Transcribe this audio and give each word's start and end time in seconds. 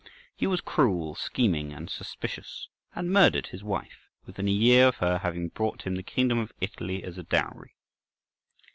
He 0.35 0.47
was 0.47 0.61
cruel, 0.61 1.13
scheming, 1.13 1.71
and 1.71 1.87
suspicious, 1.87 2.69
and 2.95 3.11
murdered 3.13 3.45
his 3.49 3.63
wife, 3.63 4.07
within 4.25 4.47
a 4.47 4.51
year 4.51 4.87
of 4.87 4.95
her 4.95 5.19
having 5.19 5.49
brought 5.49 5.83
him 5.83 5.93
the 5.93 6.01
kingdom 6.01 6.39
of 6.39 6.51
Italy 6.59 7.03
as 7.03 7.19
a 7.19 7.23
dowry. 7.23 7.75